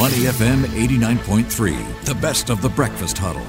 Money 0.00 0.24
FM 0.24 0.64
89.3, 0.64 2.04
the 2.06 2.14
best 2.14 2.48
of 2.48 2.62
the 2.62 2.70
breakfast 2.70 3.18
huddle. 3.18 3.44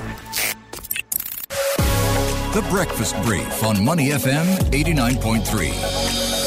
The 2.54 2.67
Breakfast 2.70 3.16
Brief 3.24 3.64
on 3.64 3.85
Money 3.85 4.09
FM 4.09 4.58
89.3. 4.69 6.41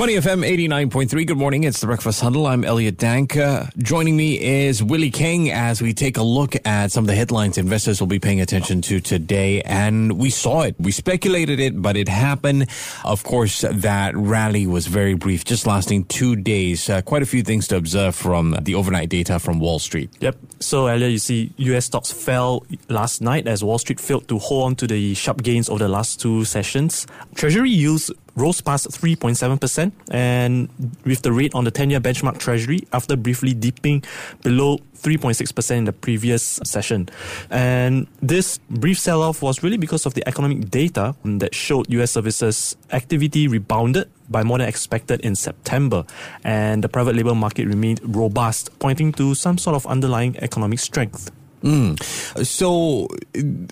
Money 0.00 0.14
FM 0.14 0.48
89.3. 0.88 1.26
Good 1.26 1.36
morning. 1.36 1.64
It's 1.64 1.82
the 1.82 1.86
Breakfast 1.86 2.22
Huddle. 2.22 2.46
I'm 2.46 2.64
Elliot 2.64 2.96
Danker. 2.96 3.70
Joining 3.76 4.16
me 4.16 4.40
is 4.40 4.82
Willie 4.82 5.10
King 5.10 5.50
as 5.50 5.82
we 5.82 5.92
take 5.92 6.16
a 6.16 6.22
look 6.22 6.56
at 6.66 6.90
some 6.90 7.04
of 7.04 7.08
the 7.08 7.14
headlines 7.14 7.58
investors 7.58 8.00
will 8.00 8.06
be 8.06 8.18
paying 8.18 8.40
attention 8.40 8.80
to 8.80 9.00
today. 9.00 9.60
And 9.60 10.12
we 10.12 10.30
saw 10.30 10.62
it. 10.62 10.74
We 10.78 10.90
speculated 10.90 11.60
it, 11.60 11.82
but 11.82 11.98
it 11.98 12.08
happened. 12.08 12.70
Of 13.04 13.24
course, 13.24 13.60
that 13.60 14.16
rally 14.16 14.66
was 14.66 14.86
very 14.86 15.12
brief, 15.12 15.44
just 15.44 15.66
lasting 15.66 16.06
two 16.06 16.34
days. 16.34 16.88
Uh, 16.88 17.02
quite 17.02 17.20
a 17.20 17.26
few 17.26 17.42
things 17.42 17.68
to 17.68 17.76
observe 17.76 18.14
from 18.14 18.56
the 18.62 18.76
overnight 18.76 19.10
data 19.10 19.38
from 19.38 19.60
Wall 19.60 19.78
Street. 19.78 20.08
Yep. 20.20 20.38
So, 20.60 20.86
Elliot, 20.86 21.12
you 21.12 21.18
see 21.18 21.52
US 21.58 21.84
stocks 21.84 22.10
fell 22.10 22.64
last 22.88 23.20
night 23.20 23.46
as 23.46 23.62
Wall 23.62 23.76
Street 23.76 24.00
failed 24.00 24.28
to 24.28 24.38
hold 24.38 24.64
on 24.64 24.76
to 24.76 24.86
the 24.86 25.12
sharp 25.12 25.42
gains 25.42 25.68
over 25.68 25.80
the 25.80 25.88
last 25.88 26.22
two 26.22 26.46
sessions. 26.46 27.06
Treasury 27.34 27.68
yields 27.68 28.10
rose 28.40 28.60
past 28.60 28.88
3.7%, 28.88 29.92
and 30.10 30.68
with 31.04 31.22
the 31.22 31.32
rate 31.32 31.54
on 31.54 31.64
the 31.64 31.70
10 31.70 31.90
year 31.90 32.00
benchmark 32.00 32.38
treasury 32.38 32.80
after 32.92 33.16
briefly 33.16 33.54
dipping 33.54 34.02
below 34.42 34.78
3.6% 34.98 35.76
in 35.76 35.84
the 35.84 35.92
previous 35.92 36.60
session. 36.64 37.08
And 37.50 38.06
this 38.20 38.58
brief 38.68 38.98
sell 38.98 39.22
off 39.22 39.42
was 39.42 39.62
really 39.62 39.78
because 39.78 40.06
of 40.06 40.14
the 40.14 40.26
economic 40.28 40.70
data 40.70 41.14
that 41.24 41.54
showed 41.54 41.90
US 41.90 42.12
services 42.12 42.76
activity 42.92 43.48
rebounded 43.48 44.10
by 44.28 44.42
more 44.42 44.58
than 44.58 44.68
expected 44.68 45.20
in 45.20 45.34
September, 45.34 46.04
and 46.44 46.84
the 46.84 46.88
private 46.88 47.16
labor 47.16 47.34
market 47.34 47.66
remained 47.66 48.00
robust, 48.04 48.70
pointing 48.78 49.12
to 49.12 49.34
some 49.34 49.58
sort 49.58 49.74
of 49.74 49.86
underlying 49.86 50.36
economic 50.38 50.78
strength. 50.78 51.30
Mm. 51.62 52.44
So, 52.44 53.08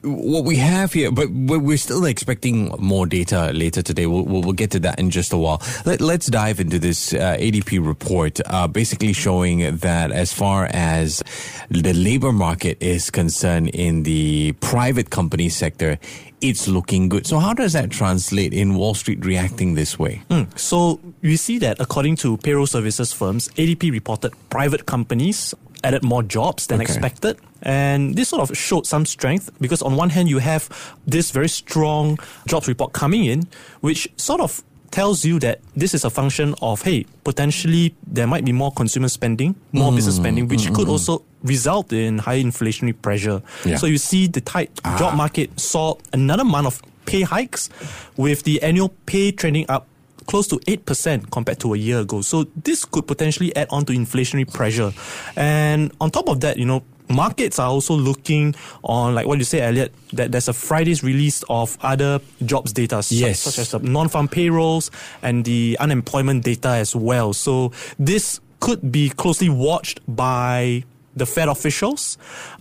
what 0.02 0.44
we 0.44 0.56
have 0.56 0.92
here, 0.92 1.10
but 1.10 1.30
we're 1.30 1.78
still 1.78 2.04
expecting 2.04 2.68
more 2.78 3.06
data 3.06 3.50
later 3.52 3.82
today. 3.82 4.06
We'll, 4.06 4.24
we'll, 4.24 4.52
get 4.58 4.70
to 4.72 4.80
that 4.80 4.98
in 4.98 5.10
just 5.10 5.32
a 5.32 5.36
while. 5.36 5.62
Let, 5.86 6.00
us 6.02 6.26
dive 6.26 6.58
into 6.58 6.78
this 6.78 7.14
uh, 7.14 7.36
ADP 7.38 7.84
report, 7.86 8.40
uh, 8.46 8.66
basically 8.66 9.12
showing 9.12 9.76
that 9.78 10.10
as 10.10 10.32
far 10.32 10.68
as 10.72 11.22
the 11.70 11.92
labor 11.92 12.32
market 12.32 12.82
is 12.82 13.10
concerned 13.10 13.68
in 13.70 14.02
the 14.02 14.52
private 14.60 15.10
company 15.10 15.48
sector, 15.48 15.98
it's 16.40 16.68
looking 16.68 17.08
good. 17.08 17.26
So, 17.26 17.38
how 17.38 17.54
does 17.54 17.72
that 17.72 17.90
translate 17.90 18.52
in 18.52 18.74
Wall 18.74 18.94
Street 18.94 19.24
reacting 19.24 19.74
this 19.74 19.98
way? 19.98 20.22
Mm. 20.30 20.58
So, 20.58 21.00
we 21.22 21.36
see 21.36 21.58
that 21.58 21.80
according 21.80 22.16
to 22.16 22.36
payroll 22.38 22.66
services 22.66 23.12
firms, 23.12 23.48
ADP 23.50 23.90
reported 23.92 24.32
private 24.50 24.86
companies 24.86 25.54
added 25.84 26.02
more 26.02 26.22
jobs 26.22 26.66
than 26.66 26.80
okay. 26.80 26.92
expected. 26.92 27.38
And 27.62 28.14
this 28.14 28.28
sort 28.28 28.48
of 28.48 28.56
showed 28.56 28.86
some 28.86 29.04
strength 29.04 29.50
because, 29.60 29.82
on 29.82 29.96
one 29.96 30.10
hand, 30.10 30.28
you 30.28 30.38
have 30.38 30.68
this 31.06 31.30
very 31.30 31.48
strong 31.48 32.18
jobs 32.46 32.68
report 32.68 32.92
coming 32.92 33.24
in, 33.24 33.48
which 33.80 34.08
sort 34.16 34.40
of 34.40 34.62
tells 34.90 35.24
you 35.24 35.38
that 35.40 35.60
this 35.76 35.92
is 35.92 36.04
a 36.04 36.10
function 36.10 36.54
of 36.62 36.80
hey 36.82 37.04
potentially 37.22 37.94
there 38.06 38.26
might 38.26 38.44
be 38.44 38.52
more 38.52 38.72
consumer 38.72 39.08
spending 39.08 39.54
more 39.72 39.92
mm, 39.92 39.96
business 39.96 40.16
spending 40.16 40.48
which 40.48 40.62
mm, 40.62 40.74
could 40.74 40.86
mm, 40.86 40.92
also 40.92 41.22
result 41.42 41.92
in 41.92 42.16
high 42.18 42.40
inflationary 42.40 43.00
pressure 43.02 43.42
yeah. 43.66 43.76
so 43.76 43.86
you 43.86 43.98
see 43.98 44.26
the 44.26 44.40
tight 44.40 44.70
ah. 44.84 44.96
job 44.98 45.14
market 45.14 45.60
saw 45.60 45.94
another 46.14 46.44
month 46.44 46.66
of 46.66 46.82
pay 47.04 47.22
hikes 47.22 47.68
with 48.16 48.42
the 48.44 48.62
annual 48.62 48.88
pay 49.06 49.30
trending 49.30 49.66
up 49.68 49.86
close 50.28 50.46
to 50.46 50.56
8% 50.56 51.30
compared 51.30 51.58
to 51.60 51.74
a 51.74 51.76
year 51.76 52.00
ago. 52.00 52.20
So 52.20 52.44
this 52.54 52.84
could 52.84 53.06
potentially 53.08 53.56
add 53.56 53.66
on 53.70 53.84
to 53.86 53.92
inflationary 53.94 54.52
pressure. 54.52 54.92
And 55.34 55.90
on 56.00 56.10
top 56.10 56.28
of 56.28 56.40
that, 56.42 56.58
you 56.58 56.66
know, 56.66 56.84
markets 57.08 57.58
are 57.58 57.68
also 57.68 57.94
looking 57.94 58.54
on 58.84 59.14
like 59.14 59.26
what 59.26 59.38
you 59.38 59.44
say 59.44 59.62
Elliot 59.62 59.94
that 60.12 60.30
there's 60.30 60.46
a 60.46 60.52
Friday's 60.52 61.02
release 61.02 61.42
of 61.48 61.78
other 61.80 62.20
jobs 62.44 62.74
data 62.74 63.02
yes. 63.08 63.40
such, 63.40 63.54
such 63.54 63.58
as 63.58 63.70
the 63.70 63.78
non-farm 63.78 64.28
payrolls 64.28 64.90
and 65.22 65.46
the 65.46 65.74
unemployment 65.80 66.44
data 66.44 66.68
as 66.68 66.94
well 66.94 67.32
so 67.32 67.72
this 67.98 68.40
could 68.60 68.92
be 68.92 69.08
closely 69.08 69.48
watched 69.48 70.00
by 70.06 70.84
the 71.18 71.26
Fed 71.26 71.48
officials. 71.48 72.18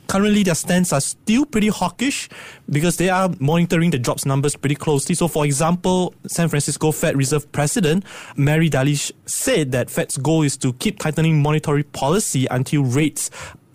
Currently, 0.08 0.44
their 0.44 0.56
stance 0.56 0.94
are 0.94 1.02
still 1.02 1.46
pretty 1.46 1.68
hawkish 1.68 2.30
because 2.70 2.98
they 2.98 3.10
are 3.10 3.30
monitoring 3.40 3.92
the 3.92 4.00
jobs 4.00 4.26
numbers 4.26 4.56
pretty 4.56 4.76
closely. 4.76 5.16
So, 5.16 5.28
for 5.28 5.46
example, 5.46 6.14
San 6.28 6.50
Francisco 6.50 6.92
Fed 6.92 7.18
Reserve 7.18 7.52
President 7.52 8.04
Mary 8.36 8.70
Daly 8.70 8.96
said 9.26 9.72
that 9.72 9.90
Fed's 9.90 10.18
goal 10.18 10.44
is 10.44 10.58
to 10.58 10.74
keep 10.74 11.00
tightening 11.00 11.42
monetary 11.42 11.84
policy 11.84 12.48
until 12.50 12.84
rates 12.84 13.30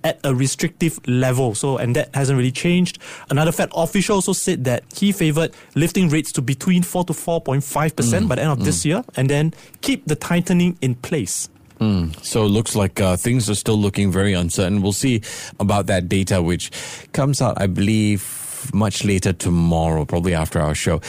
at 0.05 0.19
a 0.25 0.35
restrictive 0.35 0.99
level. 1.07 1.55
So, 1.55 1.77
and 1.77 1.95
that 1.97 2.15
hasn't 2.15 2.37
really 2.37 2.51
changed. 2.51 2.99
Another 3.31 3.53
Fed 3.53 3.71
official 3.75 4.17
also 4.17 4.33
said 4.33 4.65
that 4.65 4.85
he 4.95 5.13
favored 5.13 5.55
lifting 5.75 6.09
rates 6.09 6.33
to 6.33 6.43
between 6.43 6.83
4 6.83 7.05
to 7.05 7.13
4.5% 7.13 7.63
mm, 7.63 8.29
by 8.29 8.37
the 8.37 8.43
end 8.43 8.53
of 8.53 8.59
mm. 8.59 8.65
this 8.65 8.85
year 8.85 9.05
and 9.17 9.29
then 9.31 9.55
keep 9.81 10.07
the 10.07 10.17
tightening 10.17 10.77
in 10.81 10.95
place. 10.97 11.49
Mm. 11.83 12.25
So 12.25 12.45
it 12.45 12.49
looks 12.49 12.77
like 12.77 13.01
uh, 13.01 13.17
things 13.17 13.51
are 13.51 13.57
still 13.57 13.77
looking 13.77 14.13
very 14.13 14.35
uncertain. 14.35 14.83
We'll 14.83 14.93
see 14.93 15.23
about 15.59 15.87
that 15.87 16.09
data, 16.09 16.41
which 16.41 16.71
comes 17.13 17.43
out, 17.43 17.61
I 17.61 17.67
believe, 17.67 18.71
much 18.73 19.05
later 19.05 19.33
tomorrow, 19.33 20.05
probably 20.05 20.33
after 20.35 20.61
our 20.61 20.77
show. 20.77 21.01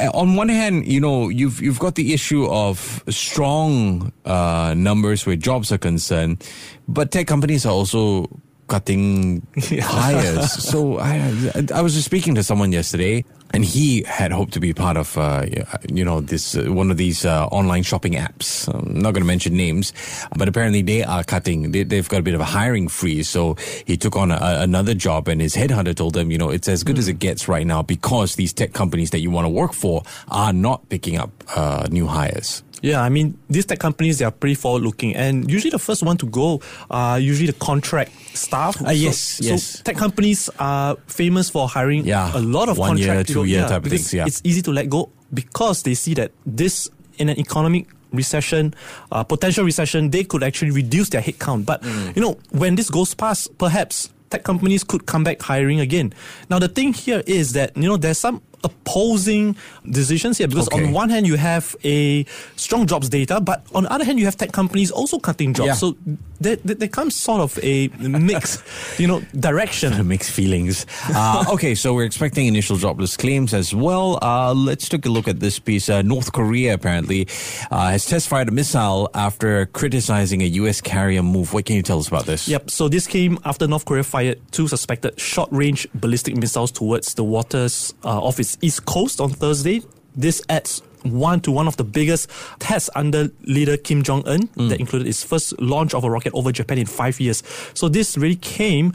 Uh, 0.00 0.10
on 0.12 0.34
one 0.34 0.48
hand, 0.48 0.88
you 0.88 1.00
know, 1.00 1.28
you've 1.28 1.62
you've 1.62 1.78
got 1.78 1.94
the 1.94 2.12
issue 2.12 2.46
of 2.46 3.04
strong 3.08 4.12
uh, 4.24 4.74
numbers 4.76 5.26
where 5.26 5.36
jobs 5.36 5.70
are 5.70 5.78
concerned, 5.78 6.42
but 6.88 7.12
tech 7.12 7.28
companies 7.28 7.64
are 7.64 7.72
also 7.72 8.28
cutting 8.68 9.46
hires. 9.80 10.52
so 10.70 10.98
I, 10.98 11.64
I 11.74 11.80
was 11.82 11.94
just 11.94 12.06
speaking 12.06 12.34
to 12.36 12.42
someone 12.42 12.72
yesterday, 12.72 13.24
and 13.52 13.64
he 13.64 14.02
had 14.02 14.32
hoped 14.32 14.52
to 14.54 14.60
be 14.60 14.74
part 14.74 14.96
of, 14.96 15.16
uh, 15.16 15.46
you 15.88 16.04
know, 16.04 16.20
this 16.20 16.56
uh, 16.56 16.64
one 16.64 16.90
of 16.90 16.96
these 16.96 17.24
uh, 17.24 17.46
online 17.46 17.82
shopping 17.82 18.14
apps. 18.14 18.68
I'm 18.68 18.94
not 18.94 19.14
going 19.14 19.22
to 19.22 19.26
mention 19.26 19.56
names, 19.56 19.92
but 20.36 20.48
apparently 20.48 20.82
they 20.82 21.04
are 21.04 21.22
cutting. 21.22 21.70
They, 21.70 21.96
have 21.96 22.08
got 22.08 22.20
a 22.20 22.22
bit 22.22 22.34
of 22.34 22.40
a 22.40 22.44
hiring 22.44 22.88
freeze. 22.88 23.28
So 23.28 23.54
he 23.86 23.96
took 23.96 24.16
on 24.16 24.30
a, 24.32 24.38
another 24.40 24.94
job, 24.94 25.28
and 25.28 25.40
his 25.40 25.54
headhunter 25.54 25.94
told 25.94 26.16
him, 26.16 26.30
you 26.30 26.38
know, 26.38 26.50
it's 26.50 26.68
as 26.68 26.82
good 26.82 26.96
mm. 26.96 27.00
as 27.00 27.08
it 27.08 27.18
gets 27.18 27.46
right 27.46 27.66
now 27.66 27.82
because 27.82 28.34
these 28.34 28.52
tech 28.52 28.72
companies 28.72 29.10
that 29.10 29.20
you 29.20 29.30
want 29.30 29.44
to 29.44 29.50
work 29.50 29.72
for 29.72 30.02
are 30.28 30.52
not 30.52 30.88
picking 30.88 31.16
up 31.16 31.30
uh, 31.54 31.86
new 31.90 32.06
hires. 32.06 32.64
Yeah, 32.82 33.00
I 33.00 33.08
mean, 33.08 33.38
these 33.48 33.64
tech 33.64 33.78
companies, 33.78 34.18
they 34.18 34.24
are 34.24 34.30
pretty 34.30 34.54
forward 34.54 34.82
looking. 34.82 35.16
And 35.16 35.50
usually 35.50 35.70
the 35.70 35.78
first 35.78 36.02
one 36.02 36.16
to 36.18 36.26
go 36.26 36.60
are 36.90 37.18
usually 37.18 37.46
the 37.46 37.58
contract 37.58 38.12
staff. 38.36 38.80
Uh, 38.84 38.90
yes, 38.90 39.18
so, 39.18 39.44
yes. 39.44 39.64
So 39.64 39.82
tech 39.84 39.96
companies 39.96 40.50
are 40.58 40.96
famous 41.06 41.48
for 41.48 41.68
hiring 41.68 42.04
yeah. 42.04 42.36
a 42.36 42.40
lot 42.40 42.68
of 42.68 42.76
one 42.76 42.96
contract 42.96 43.28
year, 43.30 43.34
two 43.34 43.44
year 43.44 43.60
yeah, 43.60 43.66
type 43.68 43.84
of 43.84 43.90
things. 43.90 44.12
Yeah. 44.12 44.26
It's 44.26 44.42
easy 44.44 44.60
to 44.62 44.72
let 44.72 44.90
go 44.90 45.10
because 45.32 45.82
they 45.82 45.94
see 45.94 46.14
that 46.14 46.32
this, 46.44 46.90
in 47.16 47.28
an 47.28 47.38
economic 47.38 47.86
recession, 48.12 48.74
uh, 49.10 49.24
potential 49.24 49.64
recession, 49.64 50.10
they 50.10 50.24
could 50.24 50.42
actually 50.42 50.70
reduce 50.70 51.08
their 51.08 51.22
headcount. 51.22 51.64
But, 51.64 51.82
mm. 51.82 52.14
you 52.14 52.22
know, 52.22 52.38
when 52.50 52.74
this 52.74 52.90
goes 52.90 53.14
past, 53.14 53.56
perhaps 53.56 54.10
tech 54.30 54.44
companies 54.44 54.84
could 54.84 55.06
come 55.06 55.24
back 55.24 55.40
hiring 55.40 55.80
again. 55.80 56.12
Now, 56.50 56.58
the 56.58 56.68
thing 56.68 56.92
here 56.92 57.22
is 57.26 57.52
that, 57.54 57.76
you 57.76 57.88
know, 57.88 57.96
there's 57.96 58.18
some 58.18 58.42
opposing 58.64 59.56
decisions 59.90 60.38
here 60.38 60.48
because 60.48 60.68
okay. 60.68 60.84
on 60.84 60.92
one 60.92 61.10
hand 61.10 61.26
you 61.26 61.36
have 61.36 61.76
a 61.84 62.24
strong 62.56 62.86
jobs 62.86 63.08
data, 63.08 63.40
but 63.40 63.64
on 63.74 63.84
the 63.84 63.92
other 63.92 64.04
hand 64.04 64.18
you 64.18 64.24
have 64.24 64.36
tech 64.36 64.52
companies 64.52 64.90
also 64.90 65.18
cutting 65.18 65.54
jobs. 65.54 65.66
Yeah. 65.66 65.74
So 65.74 65.96
there, 66.40 66.56
there, 66.56 66.88
comes 66.88 67.16
sort 67.16 67.40
of 67.40 67.58
a 67.62 67.88
mixed, 67.98 68.62
you 68.98 69.06
know, 69.06 69.20
direction. 69.38 70.06
mixed 70.06 70.30
feelings. 70.30 70.86
Uh, 71.08 71.44
okay, 71.50 71.74
so 71.74 71.94
we're 71.94 72.04
expecting 72.04 72.46
initial 72.46 72.76
jobless 72.76 73.16
claims 73.16 73.54
as 73.54 73.74
well. 73.74 74.18
Uh, 74.22 74.52
let's 74.54 74.88
take 74.88 75.06
a 75.06 75.08
look 75.08 75.26
at 75.28 75.40
this 75.40 75.58
piece. 75.58 75.88
Uh, 75.88 76.02
North 76.02 76.32
Korea 76.32 76.74
apparently 76.74 77.26
uh, 77.70 77.90
has 77.90 78.04
test 78.04 78.28
fired 78.28 78.48
a 78.48 78.52
missile 78.52 79.10
after 79.14 79.66
criticizing 79.66 80.42
a 80.42 80.46
U.S. 80.62 80.80
carrier 80.80 81.22
move. 81.22 81.52
What 81.52 81.64
can 81.64 81.76
you 81.76 81.82
tell 81.82 81.98
us 81.98 82.08
about 82.08 82.26
this? 82.26 82.46
Yep. 82.48 82.70
So 82.70 82.88
this 82.88 83.06
came 83.06 83.38
after 83.44 83.66
North 83.66 83.84
Korea 83.84 84.04
fired 84.04 84.40
two 84.52 84.68
suspected 84.68 85.18
short-range 85.18 85.88
ballistic 85.94 86.36
missiles 86.36 86.70
towards 86.70 87.14
the 87.14 87.24
waters 87.24 87.94
uh, 88.04 88.22
of 88.22 88.38
east 88.60 88.86
coast 88.86 89.20
on 89.20 89.30
Thursday. 89.30 89.82
This 90.16 90.42
adds 90.48 90.82
one 91.02 91.40
to 91.40 91.50
one 91.50 91.68
of 91.68 91.76
the 91.76 91.84
biggest 91.84 92.30
tests 92.58 92.88
under 92.94 93.30
leader 93.42 93.76
Kim 93.76 94.02
Jong 94.02 94.26
Un 94.26 94.48
mm. 94.48 94.68
that 94.70 94.80
included 94.80 95.06
his 95.06 95.22
first 95.22 95.60
launch 95.60 95.94
of 95.94 96.04
a 96.04 96.10
rocket 96.10 96.32
over 96.34 96.50
Japan 96.50 96.78
in 96.78 96.86
five 96.86 97.20
years. 97.20 97.42
So 97.74 97.88
this 97.88 98.16
really 98.16 98.36
came 98.36 98.92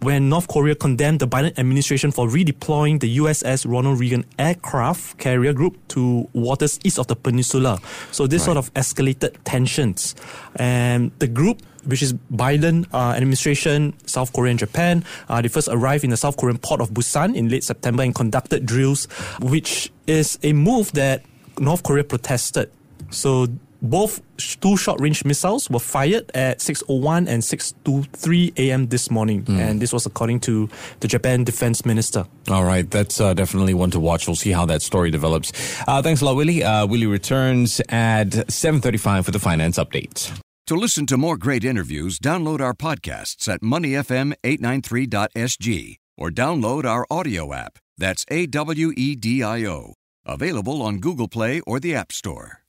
when 0.00 0.28
North 0.28 0.48
Korea 0.48 0.74
condemned 0.74 1.20
the 1.20 1.28
Biden 1.28 1.58
administration 1.58 2.10
for 2.10 2.26
redeploying 2.26 3.00
the 3.00 3.18
USS 3.18 3.70
Ronald 3.70 4.00
Reagan 4.00 4.24
aircraft 4.38 5.18
carrier 5.18 5.52
group 5.52 5.76
to 5.88 6.28
waters 6.32 6.78
east 6.84 6.98
of 6.98 7.06
the 7.06 7.16
peninsula. 7.16 7.78
So 8.10 8.26
this 8.26 8.40
right. 8.42 8.46
sort 8.46 8.56
of 8.56 8.72
escalated 8.74 9.36
tensions. 9.44 10.14
And 10.56 11.12
the 11.18 11.28
group 11.28 11.62
which 11.84 12.02
is 12.02 12.12
Biden 12.12 12.86
uh, 12.92 13.14
administration, 13.16 13.94
South 14.06 14.32
Korea 14.34 14.50
and 14.50 14.58
Japan. 14.58 15.02
Uh, 15.28 15.40
they 15.40 15.48
first 15.48 15.68
arrived 15.68 16.04
in 16.04 16.10
the 16.10 16.16
South 16.16 16.36
Korean 16.36 16.58
port 16.58 16.80
of 16.80 16.90
Busan 16.90 17.34
in 17.34 17.48
late 17.48 17.64
September 17.64 18.02
and 18.02 18.14
conducted 18.14 18.66
drills, 18.66 19.06
which 19.40 19.90
is 20.06 20.38
a 20.42 20.52
move 20.52 20.92
that 20.92 21.24
North 21.58 21.82
Korea 21.82 22.04
protested. 22.04 22.70
So 23.10 23.46
both 23.82 24.20
two 24.60 24.76
short-range 24.76 25.24
missiles 25.24 25.68
were 25.70 25.80
fired 25.80 26.30
at 26.34 26.60
6:01 26.60 27.28
and 27.28 27.42
6:23 27.42 28.52
a.m. 28.58 28.88
this 28.88 29.10
morning, 29.10 29.44
mm. 29.44 29.58
and 29.58 29.80
this 29.80 29.92
was 29.92 30.06
according 30.06 30.40
to 30.40 30.68
the 31.00 31.08
Japan 31.08 31.44
Defense 31.44 31.84
Minister. 31.86 32.26
All 32.48 32.64
right, 32.64 32.90
that's 32.90 33.20
uh, 33.20 33.34
definitely 33.34 33.74
one 33.74 33.90
to 33.90 34.00
watch. 34.00 34.26
We'll 34.26 34.36
see 34.36 34.52
how 34.52 34.64
that 34.66 34.82
story 34.82 35.10
develops. 35.10 35.52
Uh, 35.86 36.02
thanks 36.02 36.20
a 36.20 36.24
lot, 36.24 36.36
Willie. 36.36 36.62
Uh, 36.62 36.86
Willie 36.86 37.06
returns 37.06 37.80
at 37.88 38.48
7:35 38.48 39.24
for 39.24 39.30
the 39.30 39.38
finance 39.38 39.78
update. 39.78 40.30
To 40.66 40.74
listen 40.76 41.06
to 41.06 41.16
more 41.16 41.36
great 41.36 41.64
interviews, 41.64 42.20
download 42.20 42.60
our 42.60 42.74
podcasts 42.74 43.48
at 43.48 43.60
moneyfm893.sg 43.60 45.96
or 46.16 46.30
download 46.30 46.84
our 46.84 47.04
audio 47.10 47.52
app. 47.52 47.78
That's 47.98 48.24
A 48.28 48.46
W 48.46 48.92
E 48.96 49.16
D 49.16 49.42
I 49.42 49.66
O. 49.66 49.94
Available 50.24 50.80
on 50.80 50.98
Google 50.98 51.28
Play 51.28 51.60
or 51.66 51.80
the 51.80 51.94
App 51.94 52.12
Store. 52.12 52.59